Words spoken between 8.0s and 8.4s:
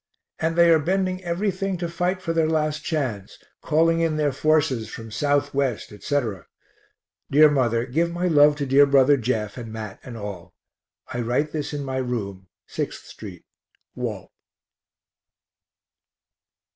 my